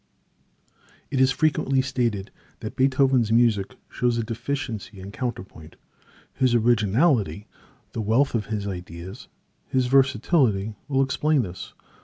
[1.11, 5.75] It is frequently stated that Beethoven's music shows a deficiency in counterpoint.
[6.33, 7.45] His originality,
[7.91, 9.27] the wealth of his ideas,
[9.67, 11.75] his versatility, will explain this.